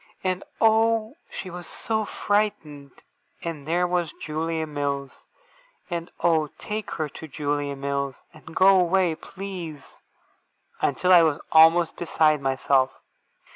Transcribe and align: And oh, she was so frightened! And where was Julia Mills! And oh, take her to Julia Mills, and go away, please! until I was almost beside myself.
And 0.23 0.43
oh, 0.59 1.15
she 1.29 1.51
was 1.51 1.67
so 1.67 2.05
frightened! 2.05 3.03
And 3.43 3.67
where 3.67 3.85
was 3.85 4.11
Julia 4.19 4.65
Mills! 4.65 5.27
And 5.91 6.09
oh, 6.21 6.47
take 6.57 6.89
her 6.97 7.07
to 7.09 7.27
Julia 7.27 7.75
Mills, 7.75 8.15
and 8.33 8.55
go 8.55 8.79
away, 8.79 9.13
please! 9.13 9.99
until 10.81 11.13
I 11.13 11.21
was 11.21 11.39
almost 11.51 11.97
beside 11.97 12.41
myself. 12.41 12.89